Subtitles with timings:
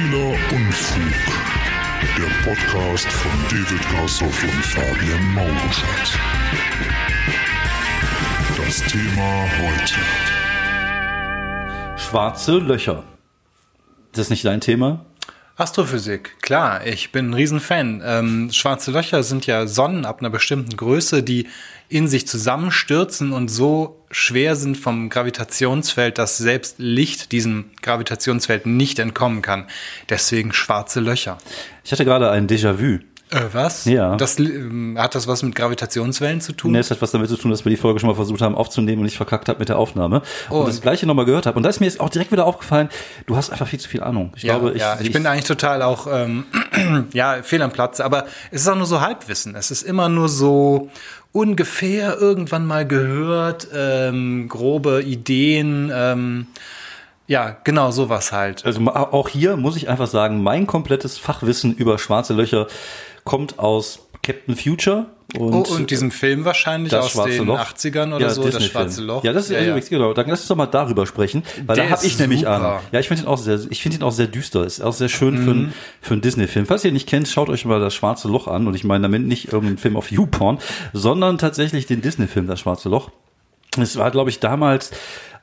[0.00, 1.12] Spieler Unfug.
[2.16, 6.18] Der Podcast von David Grassoff und Fabian Mauruschat.
[8.56, 10.00] Das Thema heute.
[12.00, 13.04] Schwarze Löcher.
[14.12, 15.04] Das ist nicht dein Thema?
[15.60, 18.02] Astrophysik, klar, ich bin ein Riesenfan.
[18.02, 21.48] Ähm, schwarze Löcher sind ja Sonnen ab einer bestimmten Größe, die
[21.90, 28.98] in sich zusammenstürzen und so schwer sind vom Gravitationsfeld, dass selbst Licht diesem Gravitationsfeld nicht
[28.98, 29.66] entkommen kann.
[30.08, 31.36] Deswegen schwarze Löcher.
[31.84, 33.00] Ich hatte gerade ein Déjà-vu.
[33.30, 33.84] Äh, was?
[33.84, 34.16] Ja.
[34.16, 36.72] Das, ähm, hat das was mit Gravitationswellen zu tun?
[36.72, 38.56] Ne, es hat was damit zu tun, dass wir die Folge schon mal versucht haben
[38.56, 40.22] aufzunehmen und ich verkackt habe mit der Aufnahme.
[40.50, 40.60] Oh.
[40.60, 41.56] Und das gleiche nochmal gehört habe.
[41.56, 42.88] Und da ist mir jetzt auch direkt wieder aufgefallen,
[43.26, 44.32] du hast einfach viel zu viel Ahnung.
[44.34, 46.44] Ich ja, glaube, ich, ja, ich, bin eigentlich total auch, ähm,
[47.12, 48.00] ja, fehl am Platz.
[48.00, 49.54] Aber es ist auch nur so Halbwissen.
[49.54, 50.90] Es ist immer nur so
[51.32, 56.46] ungefähr irgendwann mal gehört, ähm, grobe Ideen, ähm,
[57.30, 58.66] ja, genau sowas halt.
[58.66, 62.66] Also auch hier muss ich einfach sagen, mein komplettes Fachwissen über schwarze Löcher
[63.24, 65.06] kommt aus Captain Future.
[65.38, 67.56] Und, oh, und diesem Film wahrscheinlich aus den Loch.
[67.60, 69.22] 80ern oder ja, so, das schwarze Loch.
[69.22, 69.78] Ja, das ist ja, ja.
[69.78, 70.12] genau.
[70.12, 72.48] Dann lass uns doch mal darüber sprechen, weil Der da habe ich nämlich.
[72.48, 72.80] Ahnung.
[72.90, 74.64] Ja, ich finde ihn auch sehr, ich finde ihn auch sehr düster.
[74.66, 75.48] Ist auch sehr schön für, Mhm.
[75.50, 76.66] einen- für einen Disney-Film.
[76.66, 78.66] Falls ihr ihn nicht kennt, schaut euch mal das Schwarze Loch an.
[78.66, 80.58] Und ich meine damit nicht irgendeinen Film auf YouPorn,
[80.92, 83.10] sondern tatsächlich den Disney-Film Das Schwarze Loch.
[83.80, 84.90] Es war, glaube ich, damals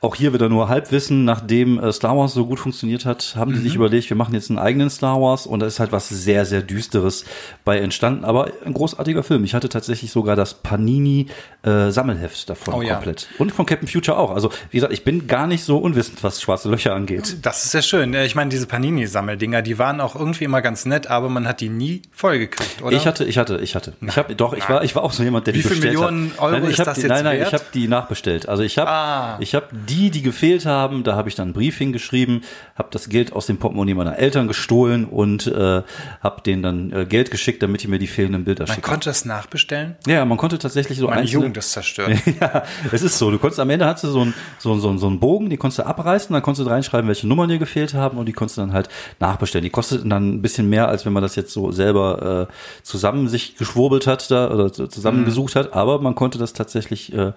[0.00, 3.58] auch hier wieder nur Halbwissen, nachdem äh, Star Wars so gut funktioniert hat, haben die
[3.58, 6.44] sich überlegt, wir machen jetzt einen eigenen Star Wars und da ist halt was sehr,
[6.46, 7.24] sehr Düsteres
[7.64, 8.24] bei entstanden.
[8.24, 9.44] Aber ein großartiger Film.
[9.44, 11.26] Ich hatte tatsächlich sogar das Panini
[11.64, 12.94] äh, Sammelheft davon Oh ja.
[12.94, 13.28] komplett.
[13.38, 14.30] Und von Captain Future auch.
[14.30, 17.38] Also, wie gesagt, ich bin gar nicht so unwissend, was schwarze Löcher angeht.
[17.42, 18.14] Das ist ja schön.
[18.14, 21.68] Ich meine, diese Panini-Sammeldinger, die waren auch irgendwie immer ganz nett, aber man hat die
[21.68, 22.96] nie vollgekriegt, oder?
[22.96, 23.94] Ich hatte, ich hatte, ich hatte.
[24.00, 26.30] Ich habe doch, ich war, ich war auch so jemand, der Wie die bestellt Millionen
[26.36, 26.40] hat.
[26.42, 27.48] Euro nein, ich ist hab das die, jetzt Nein, nein, wert?
[27.48, 28.48] ich habe die nachbestellt.
[28.48, 29.36] Also ich habe, Ah.
[29.40, 32.42] ich habe die, die gefehlt haben, da habe ich dann einen Brief hingeschrieben,
[32.76, 35.82] habe das Geld aus dem Portemonnaie meiner Eltern gestohlen und äh,
[36.20, 38.82] habe denen dann äh, Geld geschickt, damit die mir die fehlenden Bilder man schicken.
[38.82, 39.96] konnte das nachbestellen?
[40.06, 42.12] Ja, man konnte tatsächlich so Meine einzelne, Jugend ist zerstört.
[42.40, 43.30] ja, es ist so.
[43.30, 45.78] Du konntest am Ende hast du so einen so, so, so einen Bogen, die konntest
[45.78, 48.62] du abreißen, dann konntest du reinschreiben, welche Nummern dir gefehlt haben und die konntest du
[48.62, 48.88] dann halt
[49.20, 49.64] nachbestellen.
[49.64, 52.52] Die kosteten dann ein bisschen mehr, als wenn man das jetzt so selber äh,
[52.82, 57.32] zusammen sich geschwurbelt hat da oder zusammengesucht hat, aber man konnte das tatsächlich äh,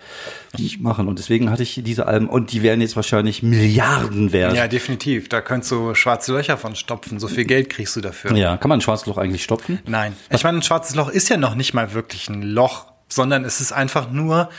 [0.80, 4.56] machen und deswegen hatte ich diese Alben und die wären jetzt wahrscheinlich Milliarden wert.
[4.56, 5.30] Ja, definitiv.
[5.30, 7.20] Da könntest du schwarze Löcher von stopfen.
[7.20, 8.36] So viel Geld kriegst du dafür.
[8.36, 9.80] Ja, kann man ein schwarzes Loch eigentlich stopfen?
[9.86, 10.16] Nein.
[10.30, 13.62] Ich meine, ein schwarzes Loch ist ja noch nicht mal wirklich ein Loch, sondern es
[13.62, 14.50] ist einfach nur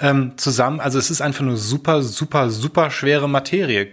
[0.00, 3.88] ähm, zusammen, also es ist einfach nur super, super, super schwere Materie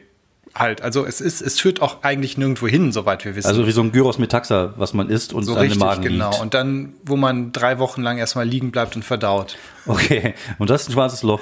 [0.60, 0.82] halt.
[0.82, 3.48] Also es ist, es führt auch eigentlich nirgendwo hin, soweit wir wissen.
[3.48, 6.02] Also wie so ein Gyros Metaxa, was man isst und so dann im richtig, Magen
[6.04, 6.30] genau.
[6.30, 6.42] liegt.
[6.42, 9.58] Und dann, wo man drei Wochen lang erstmal liegen bleibt und verdaut.
[9.86, 11.40] Okay, und das ist ein schwarzes Loch.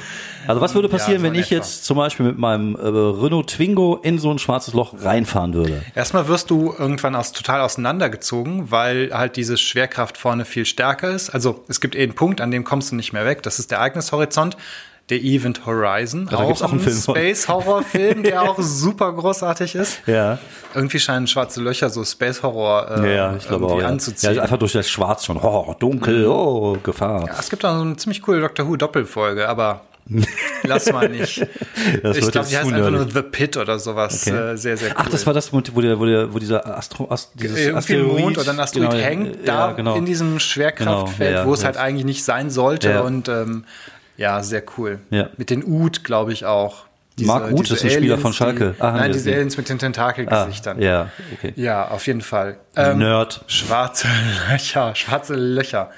[0.48, 1.56] Also was würde passieren, so wenn ich etwa.
[1.56, 5.84] jetzt zum Beispiel mit meinem äh, Renault Twingo in so ein schwarzes Loch reinfahren würde?
[5.96, 11.30] Erstmal wirst du irgendwann aus, total auseinandergezogen, weil halt diese Schwerkraft vorne viel stärker ist.
[11.30, 13.44] Also es gibt eh einen Punkt, an dem kommst du nicht mehr weg.
[13.44, 14.56] Das ist der Ereignishorizont.
[15.10, 17.16] Der Event Horizon, da gibt's auch einen ein Film von.
[17.16, 20.02] Space-Horror-Film, der auch super großartig ist.
[20.06, 20.38] Ja.
[20.76, 23.80] Irgendwie scheinen schwarze Löcher so Space-Horror äh, ja, ich glaube auch.
[23.80, 23.88] Ja.
[23.88, 24.36] anzuziehen.
[24.36, 25.38] ja, einfach durch das Schwarz schon.
[25.38, 27.26] Oh, dunkel, oh, Gefahr.
[27.28, 29.82] Ja, es gibt auch so eine ziemlich coole Doctor Who-Doppelfolge, aber
[30.64, 31.46] lass mal nicht.
[32.04, 33.10] Das ich glaube, die heißt einfach nur.
[33.10, 34.28] The Pit oder sowas.
[34.28, 34.54] Okay.
[34.54, 34.96] Äh, sehr, sehr cool.
[34.98, 38.20] Ach, das war das, wo, der, wo, der, wo dieser Astro, Ast, dieses irgendwie Asteroid,
[38.20, 39.96] Mond oder ein Asteroid genau, hängt, ja, da genau.
[39.96, 41.68] in diesem Schwerkraftfeld, Genau, ja, wo es ja.
[41.68, 43.04] halt eigentlich nicht sein sollte.
[43.04, 43.64] Und ähm,
[44.18, 45.00] ja, sehr cool.
[45.10, 45.30] Ja.
[45.38, 46.86] Mit den Ut, glaube ich auch.
[47.20, 48.76] Mark Uth ist ein Spieler von Schalke.
[48.78, 49.32] Die, Ah, nein, diese.
[49.34, 50.80] Aliens mit den ah, Tentakelgesichtern.
[50.82, 51.52] ja, okay.
[51.56, 52.58] Ja, auf jeden Fall.
[52.76, 53.44] Ähm, Nerd.
[53.48, 54.08] Schwarze
[54.52, 55.90] Löcher, schwarze Löcher.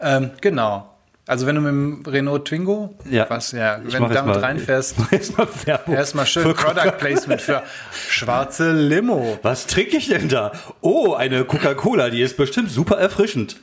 [0.00, 0.88] Ähm, genau.
[1.26, 3.26] Also wenn du mit dem Renault Twingo, Ja.
[3.28, 5.46] was, ja, wenn du damit mal- reinfährst, Erstmal
[5.86, 7.62] erstmal schön für Product Placement für
[8.08, 9.38] schwarze Limo.
[9.42, 10.52] Was trinke ich denn da?
[10.80, 13.56] Oh, eine Coca-Cola, die ist bestimmt super erfrischend.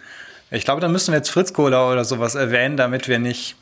[0.51, 3.55] Ich glaube, da müssen wir jetzt Fritz Cola oder sowas erwähnen, damit wir nicht,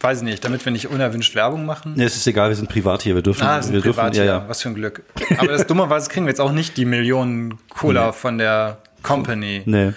[0.00, 1.94] weiß ich nicht, damit wir nicht unerwünscht Werbung machen.
[1.96, 4.24] Nee, es ist egal, wir sind privat hier, wir dürfen, Ah, wir dürfen, privat, ja,
[4.24, 4.44] ja, ja.
[4.48, 5.02] was für ein Glück.
[5.38, 9.62] Aber das dummerweise kriegen wir jetzt auch nicht die Millionen Cola von der Company.
[9.66, 9.92] Nee.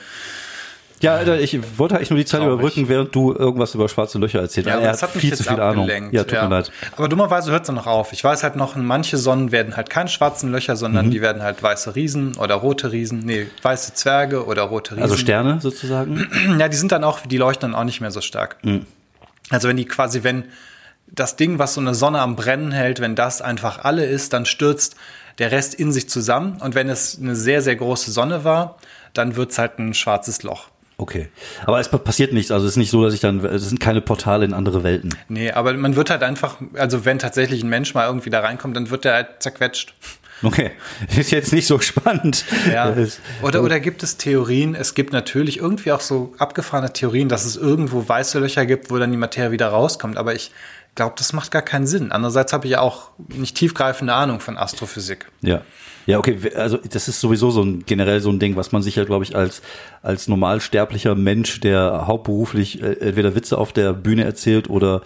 [1.01, 2.53] Ja, Alter, ich wollte eigentlich nur die Zeit Traurig.
[2.53, 4.77] überbrücken, während du irgendwas über schwarze Löcher erzählt Ja, hast.
[4.77, 5.83] aber er das hat hat mich viel jetzt zu viel Ahnung.
[5.83, 6.13] abgelenkt.
[6.13, 6.71] Ja, tut mir leid.
[6.95, 8.13] Aber dummerweise hört es dann noch auf.
[8.13, 10.77] Ich weiß halt noch, manche Sonnen werden halt keine schwarzen Löcher, Mhm.
[10.77, 13.19] sondern die werden halt weiße Riesen oder rote Riesen.
[13.19, 15.03] Nee, weiße Zwerge oder rote Riesen.
[15.03, 16.25] Also Sterne sozusagen.
[16.57, 18.55] Ja, die sind dann auch, die leuchten dann auch nicht mehr so stark.
[18.63, 18.85] Mhm.
[19.53, 20.45] Also wenn die quasi, wenn
[21.07, 24.45] das Ding, was so eine Sonne am Brennen hält, wenn das einfach alle ist, dann
[24.45, 24.95] stürzt
[25.37, 26.57] der Rest in sich zusammen.
[26.61, 28.77] Und wenn es eine sehr, sehr große Sonne war,
[29.13, 30.67] dann wird's halt ein schwarzes Loch.
[30.97, 31.27] Okay.
[31.65, 32.51] Aber es pa- passiert nichts.
[32.51, 35.13] Also es ist nicht so, dass ich dann, es sind keine Portale in andere Welten.
[35.27, 38.75] Nee, aber man wird halt einfach, also wenn tatsächlich ein Mensch mal irgendwie da reinkommt,
[38.75, 39.93] dann wird der halt zerquetscht.
[40.43, 40.71] Okay,
[41.17, 42.45] ist jetzt nicht so spannend.
[42.71, 42.93] Ja.
[43.41, 44.75] Oder, oder gibt es Theorien?
[44.75, 48.97] Es gibt natürlich irgendwie auch so abgefahrene Theorien, dass es irgendwo weiße Löcher gibt, wo
[48.97, 50.17] dann die Materie wieder rauskommt.
[50.17, 50.51] Aber ich
[50.95, 52.11] glaube, das macht gar keinen Sinn.
[52.11, 55.27] Andererseits habe ich ja auch nicht tiefgreifende Ahnung von Astrophysik.
[55.41, 55.61] Ja.
[56.05, 58.97] Ja, okay, also das ist sowieso so ein generell so ein Ding, was man sich
[58.97, 59.61] ja, glaube ich, als
[60.01, 64.97] als normalsterblicher Mensch, der hauptberuflich äh, entweder Witze auf der Bühne erzählt oder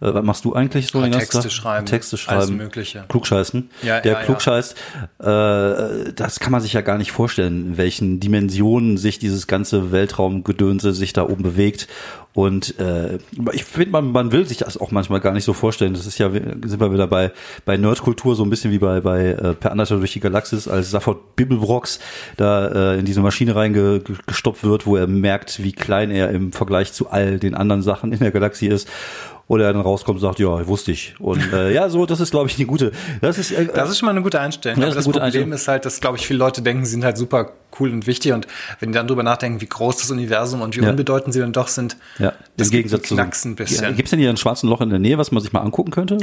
[0.00, 1.50] äh, was machst du eigentlich so Ja, den ganzen Texte Tag?
[1.50, 3.04] schreiben, Texte alles schreiben, Mögliche.
[3.08, 3.68] klugscheißen.
[3.82, 4.24] Ja, der ja, ja.
[4.24, 4.76] klugscheißt,
[5.18, 9.90] äh, das kann man sich ja gar nicht vorstellen, in welchen Dimensionen sich dieses ganze
[9.90, 11.88] Weltraumgedönse sich da oben bewegt.
[12.34, 13.18] Und äh,
[13.52, 15.94] ich finde, man, man will sich das auch manchmal gar nicht so vorstellen.
[15.94, 17.30] Das ist ja, sind wir wieder bei,
[17.64, 20.90] bei Nerdkultur, so ein bisschen wie bei, bei äh, Per Anhalter durch die Galaxis, als
[20.90, 22.00] Safford Bibelbrox
[22.36, 26.92] da äh, in diese Maschine reingestopft wird, wo er merkt, wie klein er im Vergleich
[26.92, 28.88] zu all den anderen Sachen in der Galaxie ist.
[29.46, 31.14] Oder er dann rauskommt und sagt, ja, wusste ich.
[31.18, 32.92] Und äh, ja, so, das ist, glaube ich, eine gute.
[33.20, 34.78] Das ist, äh, Das ist schon mal eine gute Einstellung.
[34.78, 35.52] Ja, Aber das das gute Problem Einstellung.
[35.52, 38.32] ist halt, dass, glaube ich, viele Leute denken, sie sind halt super cool und wichtig.
[38.32, 38.46] Und
[38.80, 40.88] wenn die dann drüber nachdenken, wie groß das Universum und wie Ja.
[40.88, 43.14] unbedeutend sie dann doch sind, ja, das im gibt Gegensatz zu.
[43.16, 43.94] Knacks ein bisschen.
[43.96, 45.90] Gibt es denn hier ein schwarzen Loch in der Nähe, was man sich mal angucken
[45.90, 46.16] könnte?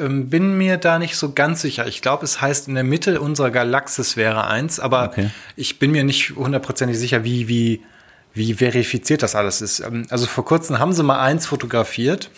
[0.00, 1.86] ähm, bin mir da nicht so ganz sicher.
[1.86, 5.30] Ich glaube, es heißt, in der Mitte unserer Galaxis wäre eins, aber Okay.
[5.54, 7.82] ich bin mir nicht hundertprozentig sicher, wie, wie,
[8.36, 9.80] wie verifiziert das alles ist.
[9.80, 12.30] Ähm, Also vor kurzem haben sie mal eins fotografiert.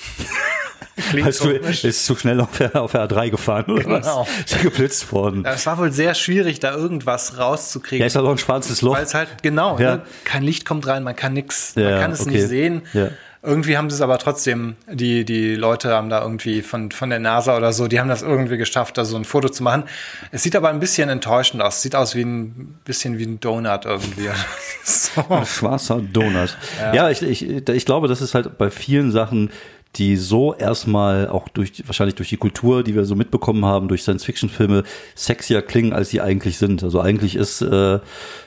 [1.11, 1.85] Klingt Hast du, komisch.
[1.85, 4.23] ist zu schnell auf der, auf der A3 gefahren oder Genau.
[4.23, 4.29] was?
[4.47, 5.45] Ist ja geblitzt worden.
[5.45, 8.01] Es war wohl sehr schwierig, da irgendwas rauszukriegen.
[8.01, 8.97] Ja, ist halt auch ein schwarzes Loch.
[8.97, 9.97] Weil es halt, genau, Ja.
[9.99, 12.31] ne, kein Licht kommt rein, man kann nix, Ja, man kann es okay.
[12.33, 12.83] nicht sehen.
[12.95, 13.09] Ja.
[13.43, 17.21] Irgendwie haben sie es aber trotzdem, die, die Leute haben da irgendwie von, von der
[17.21, 19.85] NASA oder so, die haben das irgendwie geschafft, da so ein Foto zu machen.
[20.33, 21.81] Es sieht aber ein bisschen enttäuschend aus.
[21.81, 24.29] Sieht aus wie ein bisschen wie ein Donut irgendwie.
[24.85, 25.25] so.
[25.29, 26.57] Ein schwarzer Donut.
[26.93, 29.51] Ja, ich, ich, ich glaube, das ist halt bei vielen Sachen,
[29.97, 34.03] die so erstmal auch durch, wahrscheinlich durch die Kultur, die wir so mitbekommen haben, durch
[34.03, 36.83] Science-Fiction-Filme, sexier klingen, als sie eigentlich sind.
[36.83, 38.01] Also eigentlich ist äh,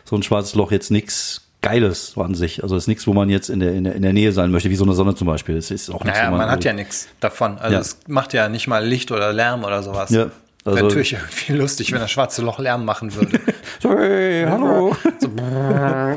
[0.03, 2.63] so ein schwarzes Loch jetzt nichts Geiles so an sich.
[2.63, 4.51] Also es ist nichts, wo man jetzt in der, in der, in der Nähe sein
[4.51, 5.55] möchte, wie so eine Sonne zum Beispiel.
[5.57, 7.57] Es ist auch nichts, Naja, wo man hat ja nichts davon.
[7.59, 7.79] Also Ja.
[7.81, 10.09] es macht ja nicht mal Licht oder Lärm oder sowas.
[10.09, 10.29] Ja,
[10.65, 13.39] also- Wäre natürlich irgendwie lustig, wenn das schwarze Loch Lärm machen würde.
[13.79, 14.95] So, hey, hallo.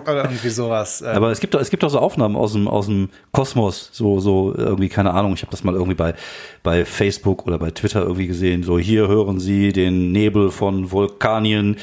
[0.06, 1.00] oder irgendwie sowas.
[1.00, 3.88] Äh, Aber es gibt doch, es gibt doch so Aufnahmen aus dem, aus dem Kosmos,
[3.92, 6.14] so, so irgendwie, keine Ahnung, ich habe das mal irgendwie bei,
[6.62, 11.76] bei Facebook oder bei Twitter irgendwie gesehen, so hier hören Sie den Nebel von Vulkanien,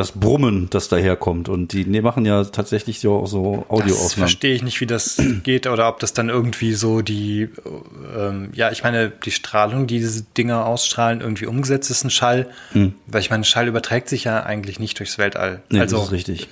[0.00, 1.48] das Brummen, das daherkommt.
[1.48, 4.28] Und die ne, machen ja tatsächlich so, so Das Audioaufnahmen.
[4.28, 7.50] verstehe ich nicht, wie das geht oder ob das dann irgendwie so die,
[8.16, 12.48] ähm, ja, ich meine, die Strahlung, die diese Dinger ausstrahlen, irgendwie umgesetzt ist, ein Schall.
[12.72, 15.56] Weil ich meine, Schall überträgt sich ja eigentlich nicht durchs Weltall.
[15.56, 15.60] Hm.
[15.70, 16.48] Nee, also, das ist richtig.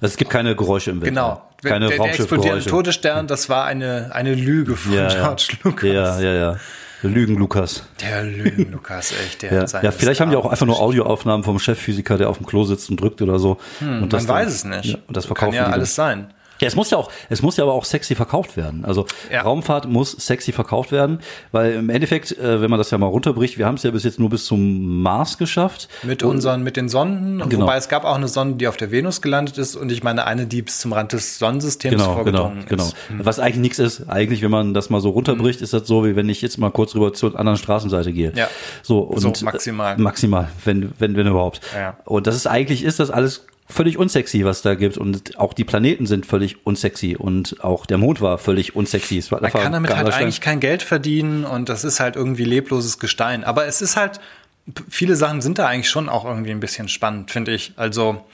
[0.00, 1.10] Also es gibt keine Geräusche im Weltall.
[1.10, 1.42] Genau.
[1.62, 2.64] Keine der, der explodierende.
[2.64, 5.58] Todesstern, das war eine, eine Lüge von ja, George ja.
[5.64, 5.90] Lucas.
[5.90, 6.56] Ja, ja, ja.
[7.02, 7.84] Lügen, Lukas.
[8.00, 9.42] Der Lügen, Lukas, echt.
[9.42, 12.46] Der Ja, ja, vielleicht haben die auch einfach nur Audioaufnahmen vom Chefphysiker, der auf dem
[12.46, 13.58] Klo sitzt und drückt oder so.
[13.80, 14.84] und das Man dann- weiß es nicht.
[14.86, 15.74] Ja, und das Kann verkaufen ja die dann.
[15.74, 16.32] alles sein.
[16.60, 18.84] Ja, es muss ja auch, es muss ja aber auch sexy verkauft werden.
[18.84, 19.42] Also Ja.
[19.42, 21.20] Raumfahrt muss sexy verkauft werden,
[21.52, 24.04] weil im Endeffekt, äh, wenn man das ja mal runterbricht, wir haben es ja bis
[24.04, 25.88] jetzt nur bis zum Mars geschafft.
[26.02, 27.48] Mit unseren, mit den Sonden.
[27.48, 27.62] Genau.
[27.64, 30.26] Wobei es gab auch eine Sonde, die auf der Venus gelandet ist und ich meine
[30.26, 32.84] eine, die bis zum Rand des Sonnensystems Genau, genau, vorgedrungen genau.
[32.84, 32.96] ist.
[33.08, 33.24] Hm.
[33.24, 34.08] Was eigentlich nichts ist.
[34.08, 36.70] Eigentlich, wenn man das mal so runterbricht, ist das so, wie wenn ich jetzt mal
[36.70, 38.32] kurz rüber zur anderen Straßenseite gehe.
[38.34, 38.48] Ja.
[38.82, 39.96] So, und So, maximal.
[39.96, 41.60] Äh, maximal, wenn, wenn, wenn überhaupt.
[41.74, 41.96] Ja.
[42.04, 44.96] Und das ist eigentlich, ist das alles völlig unsexy, was da gibt.
[44.98, 47.16] Und auch die Planeten sind völlig unsexy.
[47.16, 49.18] Und auch der Mond war völlig unsexy.
[49.18, 52.16] Es war Man kann damit halt nicht eigentlich kein Geld verdienen und das ist halt
[52.16, 53.44] irgendwie lebloses Gestein.
[53.44, 54.20] Aber es ist halt,
[54.88, 57.72] viele Sachen sind da eigentlich schon auch irgendwie ein bisschen spannend, finde ich.
[57.76, 58.24] Also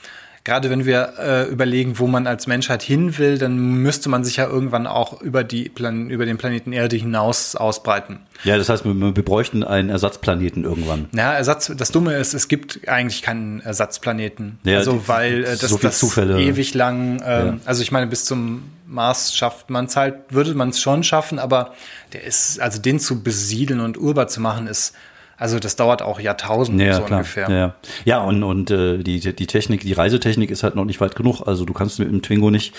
[0.45, 4.37] gerade wenn wir äh, überlegen, wo man als Menschheit hin will, dann müsste man sich
[4.37, 8.19] ja irgendwann auch über, die Plan über den Planeten Erde hinaus ausbreiten.
[8.43, 11.07] Ja, das heißt, wir, wir bräuchten einen Ersatzplaneten irgendwann.
[11.13, 14.59] Ja, Ersatz, das Dumme ist, es gibt eigentlich keinen Ersatzplaneten.
[14.63, 16.39] Ja, also, weil äh, das, so viele das Zufälle.
[16.39, 17.57] ewig lang, ähm, Ja.
[17.65, 21.39] also ich meine, bis zum Mars schafft man es halt, würde man es schon schaffen,
[21.39, 21.73] aber
[22.13, 24.93] der ist, also den zu besiedeln und urbar zu machen, ist,
[25.37, 27.19] also das dauert auch Jahrtausende Ja, so klar.
[27.19, 27.49] ungefähr.
[27.49, 27.75] Ja,
[28.05, 28.23] ja.
[28.23, 31.41] und, und äh, die, die Technik, die Reisetechnik ist halt noch nicht weit genug.
[31.45, 32.73] Also du kannst mit dem Twingo nicht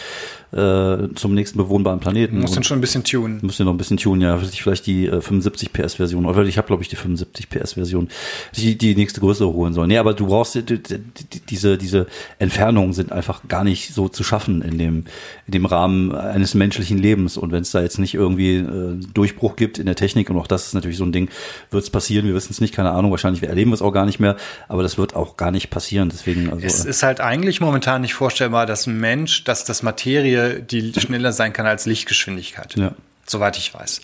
[0.52, 2.36] äh, zum nächsten bewohnbaren Planeten.
[2.36, 3.40] Du musst den schon ein bisschen tunen.
[3.42, 4.38] Musst du noch ein bisschen tunen, ja.
[4.38, 6.24] Vielleicht die äh, 75 PS-Version.
[6.24, 8.08] Oder ich habe, glaube ich, die 75 PS-Version,
[8.54, 9.88] die die nächste Größe holen sollen.
[9.88, 12.06] Nee, aber du brauchst die, die, die, diese, diese
[12.38, 15.04] Entfernungen sind einfach gar nicht so zu schaffen in dem,
[15.46, 17.36] in dem Rahmen eines menschlichen Lebens.
[17.36, 20.46] Und wenn es da jetzt nicht irgendwie äh, Durchbruch gibt in der Technik, und auch
[20.46, 21.28] das ist natürlich so ein Ding,
[21.70, 24.06] wird es passieren, wir wissen es nicht, keine Ahnung, wahrscheinlich erleben wir es auch gar
[24.06, 24.36] nicht mehr,
[24.68, 26.08] aber das wird auch gar nicht passieren.
[26.08, 26.66] Deswegen, also.
[26.66, 30.92] Es äh, ist halt eigentlich momentan nicht vorstellbar, dass ein Mensch, dass das Materie, die
[30.98, 32.76] schneller sein kann als Lichtgeschwindigkeit.
[32.76, 32.92] Ja.
[33.26, 34.00] Soweit ich weiß.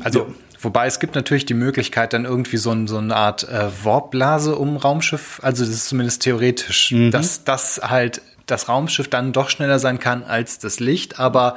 [0.00, 3.68] Also Wobei es gibt natürlich die Möglichkeit, dann irgendwie so, ein, so eine Art äh,
[3.84, 7.10] Warpblase um Raumschiff, also das ist zumindest theoretisch, Mhm.
[7.12, 11.56] dass das halt das Raumschiff dann doch schneller sein kann als das Licht, aber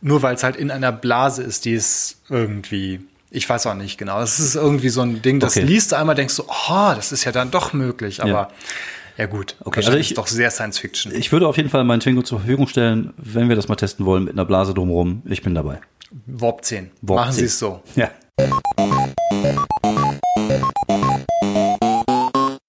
[0.00, 3.00] nur weil es halt in einer Blase ist, die ist irgendwie,
[3.30, 4.18] ich weiß auch nicht genau.
[4.20, 5.66] Das ist irgendwie so ein Ding, das Okay.
[5.66, 8.50] liest du einmal, denkst du, oh, das ist ja dann doch möglich, aber
[9.16, 9.56] ja, gut.
[9.64, 11.12] Okay, also ich- ist doch sehr Science Fiction.
[11.14, 14.06] Ich würde auf jeden Fall meinen Twingo zur Verfügung stellen, wenn wir das mal testen
[14.06, 15.22] wollen mit einer Blase drumherum.
[15.26, 15.80] Ich bin dabei.
[16.26, 16.90] Warp 10.
[17.02, 17.38] Warp Machen 10.
[17.40, 17.82] Sie es so.
[17.96, 18.10] Ja.